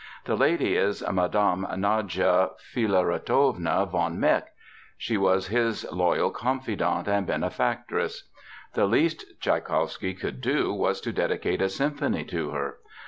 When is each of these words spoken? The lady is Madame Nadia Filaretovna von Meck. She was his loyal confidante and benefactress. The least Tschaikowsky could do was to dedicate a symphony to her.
The 0.25 0.35
lady 0.35 0.77
is 0.77 1.03
Madame 1.07 1.67
Nadia 1.77 2.49
Filaretovna 2.73 3.85
von 3.85 4.19
Meck. 4.19 4.47
She 4.97 5.15
was 5.15 5.49
his 5.49 5.85
loyal 5.91 6.31
confidante 6.31 7.07
and 7.07 7.27
benefactress. 7.27 8.27
The 8.73 8.87
least 8.87 9.25
Tschaikowsky 9.39 10.15
could 10.19 10.41
do 10.41 10.73
was 10.73 11.01
to 11.01 11.13
dedicate 11.13 11.61
a 11.61 11.69
symphony 11.69 12.23
to 12.25 12.49
her. 12.49 12.77